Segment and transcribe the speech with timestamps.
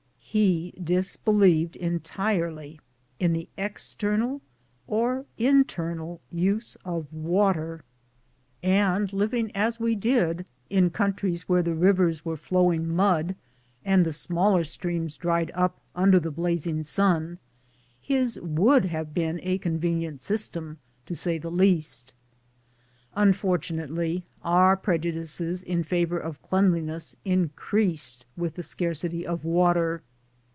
[0.33, 2.79] He disbelieved entirely
[3.19, 4.39] in the external
[4.87, 7.83] or internal use of water,
[8.63, 13.35] and living as we did in countries where the rivers were flowing mud,
[13.83, 17.37] and the smaller streams dried up under the blazing sun,
[17.99, 20.77] his would have been a convenient system,
[21.07, 22.13] to say the least.
[23.15, 30.01] Unfortunately, our prejudices in favor of cleanliness in creased with the scarcity of water.